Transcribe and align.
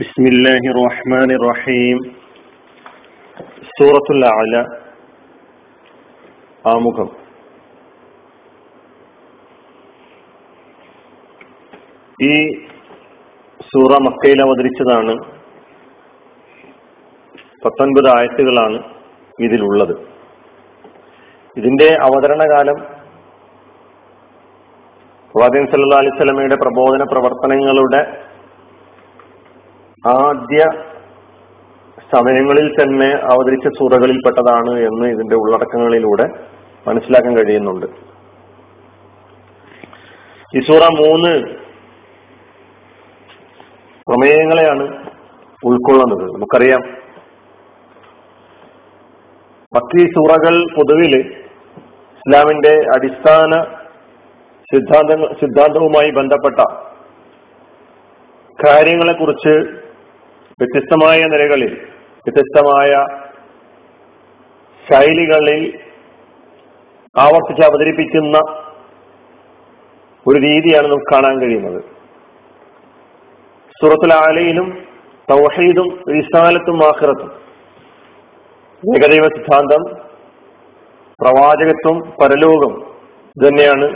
ബിസ്മില്ലാഹി 0.00 0.66
റഹ്മാൻ 0.76 1.30
റഹീം 1.50 1.98
സൂറത്തുൽ 3.68 4.24
അല 4.26 4.56
ആമുഖം 6.70 7.08
ഈ 12.22 12.34
സൂറ 13.62 13.98
മക്കയിൽ 14.02 14.42
അവതരിച്ചതാണ്. 14.42 15.14
പത്തൊൻപത് 17.64 18.08
ആയത്തുകളാണ് 18.16 18.78
ഇതിലുള്ളത്. 19.40 19.94
ഇതിന്റെ 21.56 21.88
അവതരണകാലം 22.02 22.78
പ്രവാചകൻ 25.32 25.66
സല്ലാ 25.66 25.98
അലൈവലമയുടെ 25.98 26.54
പ്രബോധന 26.54 27.04
പ്രവർത്തനങ്ങളുടെ 27.12 28.26
ആദ്യ 30.06 30.58
സമയങ്ങളിൽ 32.14 32.82
തന്നെ 32.82 33.06
അവതരിച്ച 33.06 33.68
സൂറകളിൽപ്പെട്ടതാണ് 33.68 34.70
എന്ന് 34.70 35.08
ഇതിന്റെ 35.08 35.36
ഉള്ളടക്കങ്ങളിലൂടെ 35.36 36.24
മനസ്സിലാക്കാൻ 36.88 37.36
കഴിയുന്നുണ്ട്. 37.36 37.86
ഈ 40.56 40.60
സൂറ 40.60 40.82
മൂന്ന് 40.82 41.42
പ്രമേയങ്ങളെയാണ് 44.08 45.10
ഉൾക്കൊള്ളുന്നത്. 45.64 46.34
നമുക്കറിയാം. 46.34 46.80
മറ്റീ 49.74 50.06
സൂറകൾ 50.06 50.74
പൊതുവിൽ 50.74 51.16
ഇസ്ലാമിന്റെ 52.16 52.80
അടിസ്ഥാന 52.96 53.64
സിദ്ധാന്തങ്ങൾ 54.74 55.32
സിദ്ധാന്തവുമായി 55.32 56.10
ബന്ധപ്പെട്ട 56.10 56.60
കാര്യങ്ങളെക്കുറിച്ച് 58.66 59.85
വ്യത്യസ്തമായ 60.60 61.18
നിലകളിൽ 61.24 61.72
വ്യത്യസ്തമായ 62.26 62.92
ശൈലികളിൽ 64.84 65.78
ആവർത്തിച്ച് 67.14 67.62
അവതരിപ്പിക്കുന്ന 67.66 68.38
ഒരു 70.26 70.38
രീതിയാണ് 70.40 70.86
നമുക്ക് 70.86 71.14
കാണാൻ 71.14 71.40
കഴിയുന്നത്. 71.40 71.80
സൂറത്തുൽ 73.80 74.14
ആലയിലും 74.14 74.68
തൗഹീദും 75.30 75.88
റിസാലത്തും 76.14 76.84
ആഖിറത്തും 76.86 77.30
ഏകദൈവ 78.82 79.22
സിദ്ധാന്തം 79.36 79.84
പ്രവാചകത്വം 81.22 82.00
പരലോകം 82.22 82.74
ഇതന്നെയാണ് 83.36 83.86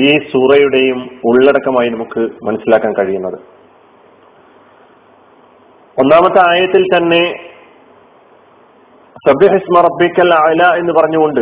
ഈ 0.00 0.18
സൂറയുടെയും 0.18 1.20
ഉള്ളടക്കമായി 1.24 1.88
നമുക്ക് 1.88 2.20
മനസ്സിലാക്കാൻ 2.44 2.92
കഴിയുന്നത്. 2.92 3.38
ഒന്നാമത്തെ 5.98 6.40
ആയത്തിൽ 6.50 6.82
തന്നെ 6.96 7.22
സബ്യഹിസ്മ 9.28 9.80
റബ്ബിക്കൽ 9.80 10.34
അല 10.34 10.78
എന്ന് 10.78 10.92
പറഞ്ഞുകൊണ്ട് 10.92 11.40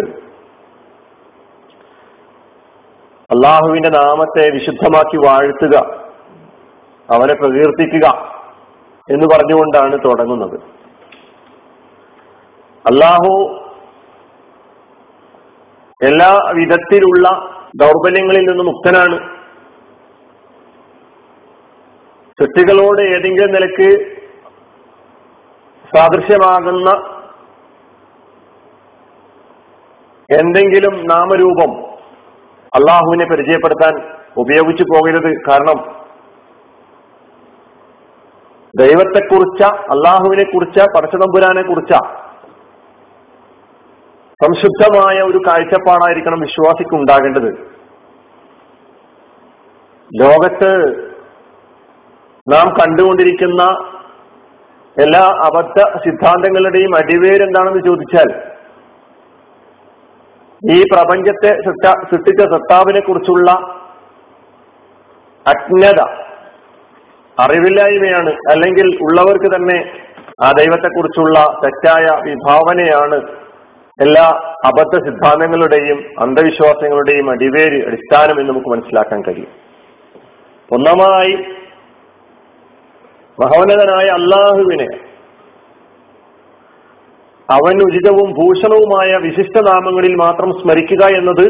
അള്ളാഹുവിന്റെ 3.34 3.88
നാമത്തെ 3.88 4.50
വിശുദ്ധമാക്കി 4.50 5.16
വാഴ്ത്തുക 5.26 5.76
അവനെ 7.10 7.34
പ്രകീർത്തിക്കുക 7.34 8.06
എന്ന് 9.10 9.26
പറഞ്ഞുകൊണ്ടാണ് 9.34 9.98
തുടങ്ങുന്നത്. 10.04 10.60
അള്ളാഹു 12.86 13.32
എല്ലാ 16.04 16.52
വിധത്തിലുള്ള 16.54 17.28
ദൗർബല്യങ്ങളിൽ 17.76 18.44
നിന്ന് 18.44 18.64
മുക്തനാണ്. 18.64 19.18
സൃഷ്ടികളോട് 22.40 23.02
ഏതെങ്കിലും 23.02 23.52
നിലയ്ക്ക് 23.52 24.21
സാദൃശ്യമാകുന്ന 25.96 26.90
എന്തെങ്കിലും 30.40 30.94
നാമരൂപം 31.04 31.72
അള്ളാഹുവിനെ 32.76 33.24
പരിചയപ്പെടുത്താൻ 33.24 33.94
ഉപയോഗിച്ചു 34.36 34.82
പോകരുത്. 34.82 35.32
കാരണം 35.48 35.78
ദൈവത്തെക്കുറിച്ച 38.74 39.62
അള്ളാഹുവിനെ 39.64 40.44
കുറിച്ച 40.44 40.78
പരശുതമ്പുരാനെ 40.80 41.62
കുറിച്ച 41.62 41.92
സംശുദ്ധമായ 44.40 45.16
ഒരു 45.22 45.40
കാഴ്ചപ്പാടായിരിക്കണം 45.46 46.40
വിശ്വാസിക്ക് 46.40 46.94
ഉണ്ടാകേണ്ടത് 46.94 47.50
ലോകത്ത് 50.10 50.70
നാം 52.52 52.68
കണ്ടുകൊണ്ടിരിക്കുന്ന 52.68 53.62
എല്ലാ 55.00 55.20
അബദ്ധ 55.20 55.98
സിദ്ധാന്തങ്ങളുടെയും 55.98 56.96
അടിവേരെന്താണെന്ന് 56.96 57.84
ചോദിച്ചാൽ 57.86 58.52
ഈ 60.62 60.82
പ്രപഞ്ചത്തെ 60.82 61.56
സൃഷ്ടിച്ച 62.10 62.40
സത്താവിനെ 62.40 63.00
കുറിച്ചുള്ള 63.00 63.50
അജ്ഞത 65.46 66.00
അറിവില്ലായ്മയാണ് 67.40 68.30
അല്ലെങ്കിൽ 68.30 68.86
ഉള്ളവർക്ക് 69.02 69.56
തന്നെ 69.56 69.92
ആ 70.44 70.50
ദൈവത്തെക്കുറിച്ചുള്ള 70.50 71.38
തെറ്റായ 71.64 72.30
വിഭാവനയാണ് 72.30 73.18
എല്ലാ 74.00 74.26
അബദ്ധ 74.66 75.04
സിദ്ധാന്തങ്ങളുടെയും 75.04 76.04
അന്ധവിശ്വാസങ്ങളുടെയും 76.20 77.30
അടിവേര് 77.30 77.86
അടിസ്ഥാനം 77.86 78.40
എന്ന് 78.40 78.52
നമുക്ക് 78.52 78.68
മനസ്സിലാക്കാൻ 78.68 79.22
കഴിയും. 79.22 79.50
ഒന്നാമതായി 80.72 81.51
മഹോന്നതനായ 83.38 84.06
അള്ളാഹുവിനെ 84.10 84.88
അവൻ 87.48 87.76
ഉചിതവും 87.82 88.32
ഭൂഷണവുമായ 88.32 89.16
വിശിഷ്ട 89.16 89.58
നാമങ്ങളിൽ 89.60 90.14
മാത്രം 90.14 90.52
സ്മരിക്കുക 90.52 91.04
എന്നത് 91.16 91.46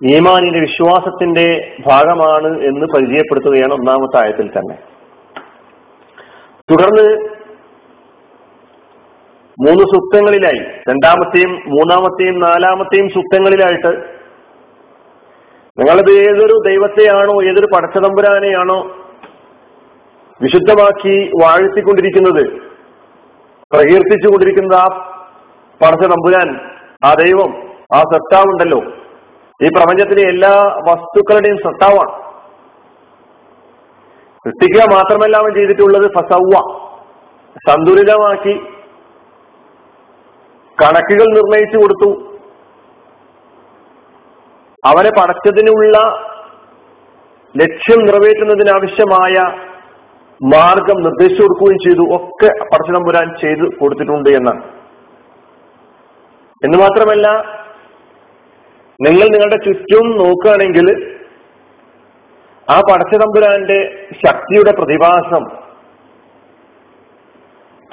ഈമാനിന്റെ 0.00 0.60
വിശ്വാസത്തിന്റെ 0.60 1.46
ഭാഗമാണ് 1.86 2.64
എന്ന് 2.64 2.86
പരിചയപ്പെടുത്തുകയാണ് 2.86 3.74
ഒന്നാമത്തെ 3.74 4.18
ആയത്തിൽ 4.18 4.48
തന്നെ. 4.48 4.76
തുടർന്ന് 6.68 7.06
മൂന്ന് 9.58 9.84
സുക്തങ്ങളിലായി 9.84 10.60
രണ്ടാമത്തെയും 10.90 11.52
മൂന്നാമത്തെയും 11.66 12.38
നാലാമത്തെയും 12.40 13.08
സുക്തങ്ങളിലായിട്ട് 13.08 13.92
നിങ്ങളത് 15.78 16.10
ഏതൊരു 16.22 16.56
ദൈവത്തെയാണോ 16.66 17.42
ഏതൊരു 17.42 17.66
പടച്ചതമ്പുരാനെയാണോ 17.74 18.78
വിശുദ്ധമാക്കി 20.42 21.30
വാഴ്ത്തിക്കൊണ്ടിരിക്കുന്നത് 21.42 22.46
പ്രകീർത്തിച്ചുകൊണ്ടിരിക്കുന്നത് 23.72 24.78
ആ 24.78 24.84
പടച്ച 25.82 26.02
തമ്പുരാൻ 26.02 26.60
ആ 27.04 27.14
ദൈവം 27.14 27.70
ആ 27.94 27.98
സത്താവുണ്ടല്ലോ. 27.98 28.78
ഈ 29.62 29.68
പ്രപഞ്ചത്തിലെ 29.68 30.28
എല്ലാ 30.28 30.50
വസ്തുക്കളുടെയും 30.90 31.56
സത്താവാണ്. 31.56 32.22
സൃഷ്ടിക്കുക 34.46 34.94
മാത്രമല്ല 34.94 35.36
അവൻ 35.36 35.54
ചെയ്തിട്ടുള്ളത് 35.54 36.10
ഫസവ. 36.12 36.78
സന്തുലിതമാക്കി 37.68 38.58
കണക്കുകൾ 40.82 41.34
നിർണയിച്ചു 41.34 41.76
കൊടുത്തു. 41.76 42.38
അവനെ 44.84 45.10
പടച്ചതിനുള്ള 45.10 45.98
ലക്ഷ്യം 47.56 48.04
നിറവേറ്റുന്നതിനാവശ്യമായ 48.04 49.71
മാർഗം 50.44 51.02
നിർദ്ദേശിച്ചു 51.02 51.42
കൊടുക്കുകയും 51.42 51.78
ചെയ്തു. 51.78 52.16
ഒക്കെ 52.16 52.46
പടച്ചതമ്പുരാൻ 52.46 53.34
ചെയ്തു 53.40 53.76
കൊടുത്തിട്ടുണ്ട് 53.80 54.30
എന്നാണ് 54.30 54.62
എന്ന് 56.64 56.78
മാത്രമല്ല 56.78 57.28
നിങ്ങൾ 59.00 59.24
നിങ്ങളുടെ 59.24 59.56
ചുറ്റും 59.64 60.10
നോക്കുകയാണെങ്കിൽ 60.10 61.16
ആ 62.70 62.80
പടച്ചതമ്പുരാന്റെ 62.80 64.06
ശക്തിയുടെ 64.26 64.72
പ്രതിഭാസം 64.72 65.44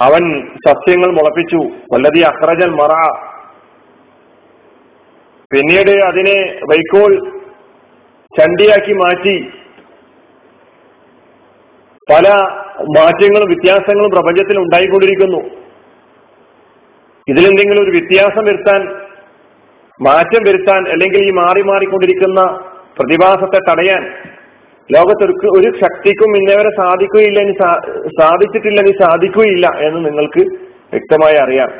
അവൻ 0.00 0.48
സസ്യങ്ങൾ 0.66 1.10
മുളപ്പിച്ചു. 1.12 1.56
വല്ലതി 1.92 2.20
അഹ്റജൽ 2.20 2.70
മറ. 2.70 3.29
പിന്നീട് 5.52 5.90
അതിനെ 5.90 6.36
വൈക്കോൽ 6.70 7.12
ചണ്ടിയാക്കി 8.38 8.92
മാറ്റി 8.92 9.36
പല 12.08 12.28
മാറ്റങ്ങളും 12.96 13.48
വ്യത്യാസങ്ങളും 13.48 14.10
പ്രപഞ്ചത്തിൽ 14.10 14.58
ഉണ്ടായിക്കൊണ്ടിരിക്കുന്നു. 14.58 15.40
ഇതിലെന്തെങ്കിലും 17.28 17.82
ഒരു 17.82 17.90
വ്യത്യാസം 17.90 18.44
വരുത്താൻ 18.44 18.80
മാറ്റം 20.00 20.42
വരുത്താൻ 20.48 20.88
അല്ലെങ്കിൽ 20.92 21.22
ഈ 21.28 21.30
മാറി 21.30 21.62
മാറിക്കൊണ്ടിരിക്കുന്ന 21.62 22.40
പ്രതിഭാസത്തെ 22.98 23.58
തടയാൻ 23.70 24.04
ലോകത്തൊരു 24.90 25.34
ഒരു 25.58 25.68
ശക്തിക്കും 25.82 26.30
ഇന്നേവരെ 26.36 26.70
സാധിക്കുകയില്ല 26.80 27.40
ഇനി 27.40 27.54
സാധിച്ചിട്ടില്ല 28.20 28.80
ഇനി 28.80 28.94
സാധിക്കുകയില്ല 29.02 29.66
എന്ന് 29.86 30.00
നിങ്ങൾക്ക് 30.06 30.42
വ്യക്തമായി 30.92 31.36
അറിയാം. 31.36 31.70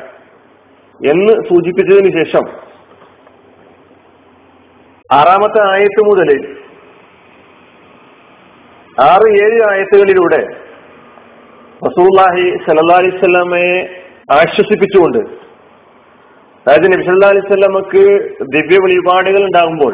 എന്ന് 0.99 1.33
സൂചിപ്പിച്ചതിന് 1.49 2.11
ശേഷം 2.19 2.45
ആറാമത്തെ 5.11 5.61
ആയത്ത് 5.71 6.01
മുതൽ 6.09 6.29
ആറ് 8.97 9.27
ഏഴ് 9.43 9.59
ആയത്തുകളിലൂടെ 9.69 10.41
റസൂല്ലാഹി 11.81 12.43
സല്ലാ 12.65 12.97
അലിസ്വല്ലാമയെ 12.97 13.77
ആശ്വസിപ്പിച്ചുകൊണ്ട് 14.31 15.21
അതായത് 16.65 16.87
നബി 16.93 17.05
സല്ലാ 17.05 17.29
അലിസ്വല്ലമക്ക് 17.29 18.03
ദിവ്യ 18.51 18.79
വെളിപാടുകൾ 18.79 19.41
ഉണ്ടാകുമ്പോൾ 19.45 19.93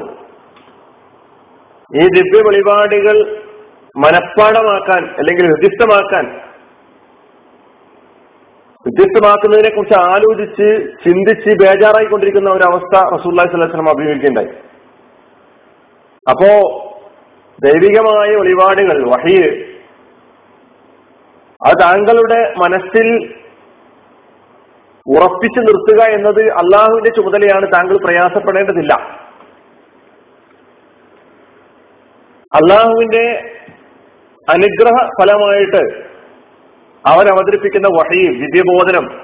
ഈ 1.91 2.05
ദിവ്യ 2.17 2.41
വെളിപാടുകൾ 2.47 3.17
മനഃപ്പാടമാക്കാൻ 3.95 5.03
അല്ലെങ്കിൽ 5.19 5.45
ഹൃദിസ്ഥമാക്കാൻ 5.45 6.25
വ്യത്യസ്തമാക്കുന്നതിനെ 8.85 9.69
കുറിച്ച് 9.69 9.97
ആലോചിച്ച് 10.07 10.67
ചിന്തിച്ച് 11.05 11.51
ബേജാറായിക്കൊണ്ടിരിക്കുന്ന 11.61 12.49
ഒരു 12.49 12.63
അവസ്ഥ 12.63 12.95
റസൂല്ലാഹി 13.15 13.49
സ്വലം 13.49 13.89
അഭിമുഖിക്കുണ്ടായി 13.89 14.51
അപ്പോ 16.29 16.83
ദൈവികമായ 17.63 18.35
ഒളിപാടുകൾ 18.35 19.09
വഹി. 19.09 19.74
അത് 21.65 21.74
താങ്കളുടെ 21.81 22.53
മനസ്സിൽ 22.57 23.33
ഉറപ്പിച്ചു 25.07 25.59
നിർത്തുക 25.59 26.03
എന്നത് 26.03 26.50
അള്ളാഹുവിന്റെ 26.50 27.09
ചുമതലയാണ്. 27.09 27.68
താങ്കൾ 27.75 27.97
പ്രയാസപ്പെടേണ്ടതില്ല. 27.97 28.94
അള്ളാഹുവിന്റെ 32.56 33.53
അനുഗ്രഹ 34.50 35.09
ഫലമായിട്ട് 35.21 36.07
അവൻ 37.06 37.27
അവതരിപ്പിക്കുന്ന 37.27 37.88
വഹയും 37.88 38.39
വിദ്യബോധനം. 38.39 39.21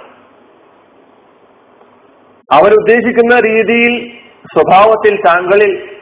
അവരുദ്ദേശിക്കുന്ന 2.52 3.40
രീതിയിൽ 3.40 4.12
സ്വഭാവത്തിൽ 4.58 5.22
താങ്കളിൽ 5.22 5.93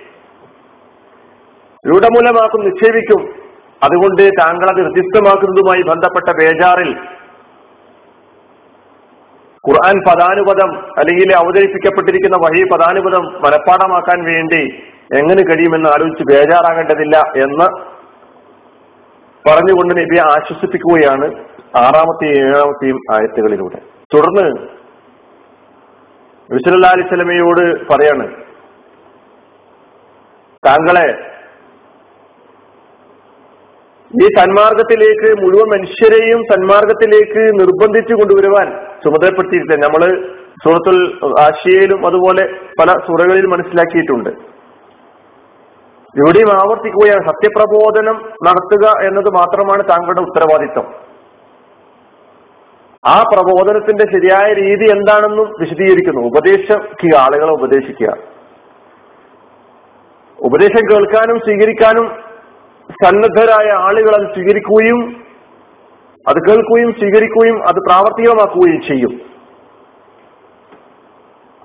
രൂഢമൂലമാക്കും 2.01 2.61
നിക്ഷേപിക്കും. 2.65 3.21
അതുകൊണ്ട് 3.83 4.21
താങ്കൾ 4.39 4.69
അത് 4.69 4.81
ബന്ധപ്പെട്ട 5.87 6.29
ബേജാറിൽ 6.39 6.91
ഖുർആൻ 9.63 9.95
പദാനുപദം 10.07 10.69
അല്ലെങ്കിൽ 10.97 11.35
അവതരിപ്പിക്കപ്പെട്ടിരിക്കുന്ന 11.37 12.37
വഴി 12.45 12.63
പദാനുപദം 12.71 13.23
മനഃപ്പാടമാക്കാൻ 13.43 14.23
വേണ്ടി 14.23 14.61
എങ്ങനെ 15.17 15.43
കഴിയുമെന്ന് 15.43 15.89
ആലോചിച്ച് 15.89 16.23
ബേജാറാകേണ്ടതില്ല 16.23 17.17
എന്ന് 17.17 17.67
പറഞ്ഞുകൊണ്ട് 19.47 19.93
നബിയെ 19.97 20.21
ആശ്വസിപ്പിക്കുകയാണ് 20.21 21.27
ആറാമത്തെയും 21.77 22.47
ഏഴാമത്തെയും 22.47 22.99
ആയത്തുകളിലൂടെ. 23.11 23.79
തുടർന്ന് 24.15 24.47
വിസലല്ലാ 26.53 26.89
അലിസ്ലമയോട് 26.89 27.65
പറയാണ് 27.87 28.27
താങ്കളെ 30.67 31.30
ഈ 34.19 34.27
സന്മാർഗത്തിലേക്ക് 34.37 35.43
മുഴുവൻ 35.43 35.69
മനുഷ്യരെയും 35.69 36.39
സന്മാർഗത്തിലേക്ക് 36.43 37.43
നിർബന്ധിച്ചു 37.59 38.13
കൊണ്ടുവരുവാൻ 38.13 38.67
ചുമതലപ്പെടുത്തിയിട്ടില്ല 39.03 39.75
നമ്മൾ 39.75 40.01
സൂറത്തുൽ 40.63 41.19
ആശയയിലും 41.39 42.07
അതുപോലെ 42.07 42.43
പല 42.79 42.87
സുറകളിൽ 42.87 43.45
മനസ്സിലാക്കിയിട്ടുണ്ട്. 43.45 44.29
ഇവിടെയും 46.19 46.49
ആവർത്തിക്കുകയാണ് 46.53 47.27
സത്യപ്രബോധനം 47.27 48.17
നടത്തുക 48.47 49.07
എന്നത് 49.07 49.29
മാത്രമാണ് 49.29 49.89
താങ്കളുടെ 49.89 50.21
ഉത്തരവാദിത്വം. 50.21 50.87
ആ 53.07 53.23
പ്രബോധനത്തിന്റെ 53.33 54.05
ശരിയായ 54.11 54.53
രീതി 54.53 54.91
എന്താണെന്നും 54.91 55.53
വിശദീകരിക്കുന്നു. 55.59 56.21
ഉപദേശിക്കുക 56.27 57.17
ആളുകളെ 57.19 57.51
ഉപദേശിക്കുക. 57.51 58.17
ഉപദേശം 60.45 60.83
കേൾക്കാനും 60.91 61.39
സ്വീകരിക്കാനും 61.39 62.30
സന്നദ്ധരായ 63.03 63.71
ആളുകൾ 63.71 64.15
അത് 64.15 64.33
സ്വീകരിക്കുകയും 64.33 65.25
അത് 66.29 66.37
കേൾക്കുകയും 66.49 66.91
സ്വീകരിക്കുകയും 66.99 67.63
അത് 67.63 67.75
പ്രാവർത്തികമാക്കുകയും 67.75 68.81
ചെയ്യും. 68.81 69.13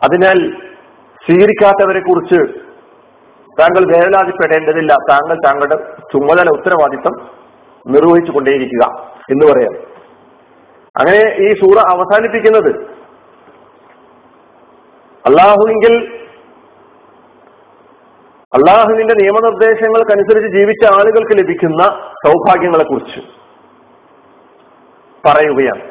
അതിനാൽ 0.04 0.50
സ്വീകരിക്കാത്തവരെ 1.24 2.00
കുറിച്ച് 2.00 2.58
താങ്കൾ 3.60 3.92
വേവലാതിപ്പെടേണ്ടതില്ല 3.94 4.94
താങ്കൾ 5.10 5.34
താങ്കളുടെ 5.34 5.76
ചുമതല 6.12 6.48
ഉത്തരവാദിത്തം 6.50 7.14
നിർവഹിച്ചു 7.86 8.32
കൊണ്ടേയിരിക്കുക 8.32 8.84
എന്ന് 9.30 9.52
പറയാം. 9.52 9.74
അങ്ങനെ 10.96 11.46
ഈ 11.46 11.54
സൂറ 11.54 11.78
അവസാനിപ്പിക്കുന്നത് 11.90 12.70
അള്ളാഹുവിങ്കിൽ 15.24 16.15
അള്ളാഹുവിന്റെ 18.56 19.14
നിയമനിർദ്ദേശങ്ങൾക്കനുസരിച്ച് 19.14 20.58
ജീവിച്ച 20.58 20.84
ആളുകൾക്ക് 20.92 21.38
ലഭിക്കുന്ന 21.38 21.82
സൗഭാഗ്യങ്ങളെ 22.26 22.84
കുറിച്ച് 22.84 23.20
പറയുകയാണ്. 25.28 25.84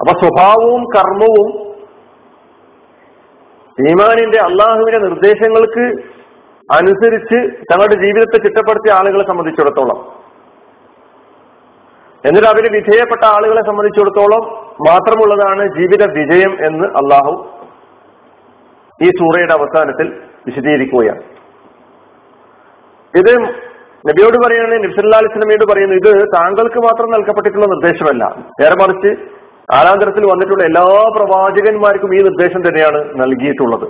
അപ്പൊ 0.00 0.12
സ്വഭാവവും 0.20 0.82
കർമ്മവും 0.96 1.48
ഈമാനിന്റെ 3.90 4.38
അള്ളാഹുവിന്റെ 4.38 4.98
നിർദ്ദേശങ്ങൾക്ക് 4.98 5.84
അനുസരിച്ച് 6.72 7.38
തങ്ങളുടെ 7.72 7.96
ജീവിതത്തെ 8.02 8.38
ചിട്ടപ്പെടുത്തിയ 8.38 8.92
ആളുകളെ 8.92 9.24
സംബന്ധിച്ചിടത്തോളം 9.28 9.98
എന്നിട്ട് 12.26 12.48
അവർ 12.48 12.72
വിധേയപ്പെട്ട 12.72 13.24
ആളുകളെ 13.24 13.62
സംബന്ധിച്ചിടത്തോളം 13.66 14.42
മാത്രമുള്ളതാണ് 14.88 15.64
ജീവിത 15.78 16.02
വിജയം 16.18 16.52
എന്ന് 16.66 16.84
അള്ളാഹു 17.00 17.32
ഈ 19.02 19.10
സൂറയുടെ 19.10 19.52
അവസാനത്തിൽ 19.52 20.08
വിശദീകരിക്കുകയാണ്. 20.46 21.22
ഇത് 23.18 23.32
നബിയോട് 24.08 24.36
പറയുകയാണ് 24.44 24.84
നബ്സല്ലാ 24.84 25.18
അലിസ്ലമിയോട് 25.18 25.64
പറയുന്നത് 25.72 25.98
ഇത് 25.98 26.28
താങ്കൾക്ക് 26.36 26.80
മാത്രം 26.86 27.10
നൽകപ്പെട്ടിട്ടുള്ള 27.10 27.66
നിർദ്ദേശമല്ല. 27.66 28.24
നേരെ 28.60 28.76
മറിച്ച് 28.82 29.10
ആലാന്തരത്തിൽ 29.74 30.24
വന്നിട്ടുള്ള 30.30 30.62
എല്ലാ 30.64 30.84
പ്രവാചകന്മാർക്കും 31.16 32.14
ഈ 32.14 32.18
നിർദ്ദേശം 32.18 32.60
തന്നെയാണ് 32.60 33.00
നൽകിയിട്ടുള്ളത്. 33.20 33.86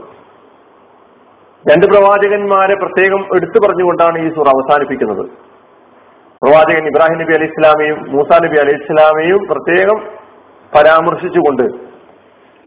രണ്ട് 1.70 1.87
പ്രവാചകന്മാരെ 1.87 2.75
പ്രത്യേകം 2.75 3.23
എടുത്തു 3.37 3.58
പറഞ്ഞുകൊണ്ടാണ് 3.67 4.19
ഈ 4.19 4.29
സൂറ 4.35 4.47
അവസാനിപ്പിക്കുന്നത്. 4.49 5.25
പ്രവാചകൻ 6.43 6.87
ഇബ്രാഹിം 6.87 7.19
നബി 7.19 7.35
അലി 7.35 7.44
ഇസ്ലാമയും 7.44 7.99
മൂസാ 8.08 8.38
നബി 8.44 8.58
അലി 8.61 8.73
ഇസ്ലാമയും 8.73 9.41
പ്രത്യേകം 9.50 9.99
പരാമർശിച്ചുകൊണ്ട് 10.75 11.92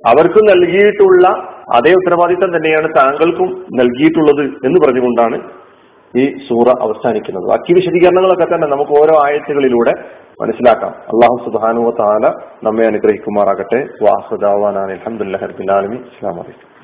അവർക്ക് 0.10 0.42
നൽകിയിട്ടുള്ള 0.50 1.28
അതേ 1.76 1.92
ഉത്തരവാദിത്തം 1.94 2.58
തന്നെയാണ് 2.58 2.88
താങ്കൾക്കും 2.98 3.50
നൽകിയിട്ടുള്ളത് 3.80 4.44
എന്ന് 4.68 4.80
പറഞ്ഞുകൊണ്ടാണ് 4.86 5.38
ഈ 6.14 6.26
സൂറ 6.48 6.68
അവസാനിക്കുന്നത്. 6.82 7.46
ബാക്കി 7.52 7.74
വിശദീകരണങ്ങളൊക്കെ 7.74 8.46
തന്നെ 8.54 8.68
നമുക്ക് 8.68 8.92
ഓരോ 8.92 9.16
ആയത്തുകളിലൂടെ 9.26 9.94
മനസ്സിലാക്കാം. 10.42 10.94
അള്ളാഹു 11.14 11.38
സുബാനുവ 11.46 11.92
താല 12.02 12.26
നമ്മെ 12.64 12.86
അനുഗ്രഹിക്കുമാറാകട്ടെ. 12.86 13.82
വാസുദാവാനാണ് 14.06 14.92
അലഹമുല്ലാ 14.92 15.78
ആലമി 15.78 16.00
ഇസ്ലാം 16.12 16.36
വലൈക്കും 16.38 16.75